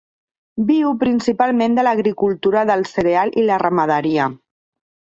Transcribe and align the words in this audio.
Viu 0.69 0.93
principalment 1.03 1.77
de 1.79 1.85
l’agricultura 1.87 2.65
del 2.73 2.89
cereal 2.95 3.37
i 3.45 3.49
la 3.53 3.63
ramaderia. 3.67 4.31